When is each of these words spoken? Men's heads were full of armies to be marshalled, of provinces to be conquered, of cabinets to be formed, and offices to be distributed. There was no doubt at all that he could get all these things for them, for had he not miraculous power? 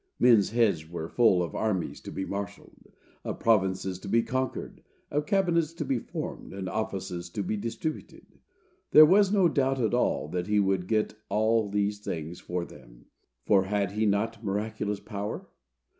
Men's 0.17 0.49
heads 0.49 0.89
were 0.89 1.07
full 1.07 1.43
of 1.43 1.53
armies 1.53 2.01
to 2.01 2.11
be 2.11 2.25
marshalled, 2.25 2.87
of 3.23 3.39
provinces 3.39 3.99
to 3.99 4.07
be 4.07 4.23
conquered, 4.23 4.81
of 5.11 5.27
cabinets 5.27 5.73
to 5.73 5.85
be 5.85 5.99
formed, 5.99 6.53
and 6.53 6.67
offices 6.67 7.29
to 7.29 7.43
be 7.43 7.55
distributed. 7.55 8.25
There 8.89 9.05
was 9.05 9.31
no 9.31 9.47
doubt 9.47 9.79
at 9.79 9.93
all 9.93 10.27
that 10.29 10.47
he 10.47 10.59
could 10.59 10.87
get 10.87 11.13
all 11.29 11.69
these 11.69 11.99
things 11.99 12.39
for 12.39 12.65
them, 12.65 13.05
for 13.45 13.65
had 13.65 13.91
he 13.91 14.07
not 14.07 14.43
miraculous 14.43 14.99
power? 14.99 15.47